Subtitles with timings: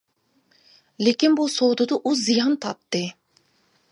[1.07, 3.05] لېكىن بۇ سودىدا ئۇ زىيان تارتتى.